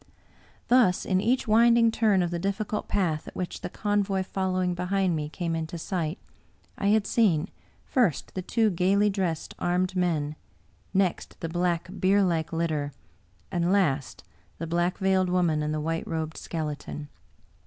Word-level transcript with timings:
Thus, 0.67 1.05
in 1.05 1.21
each 1.21 1.47
winding 1.47 1.91
turn 1.91 2.23
of 2.23 2.31
the 2.31 2.39
difficult 2.39 2.87
path 2.87 3.27
at 3.27 3.35
which 3.35 3.61
the 3.61 3.69
convoy 3.69 4.23
fol 4.23 4.53
lowing 4.53 4.73
behind 4.73 5.15
me 5.15 5.29
came 5.29 5.55
into 5.55 5.77
sight, 5.77 6.17
I 6.75 6.87
had 6.87 7.05
seen, 7.05 7.49
first, 7.85 8.33
the 8.33 8.41
two 8.41 8.71
gayly 8.71 9.11
dressed, 9.11 9.53
armed 9.59 9.95
men, 9.95 10.37
next 10.91 11.39
the 11.39 11.49
black, 11.49 11.87
bierlike 11.99 12.51
litter, 12.51 12.93
and 13.51 13.71
last 13.71 14.23
the 14.57 14.65
Black 14.65 14.97
veiled 14.97 15.29
Woman 15.29 15.61
and 15.61 15.71
the 15.71 15.79
White 15.79 16.07
robed 16.07 16.35
Skeleton. 16.35 17.07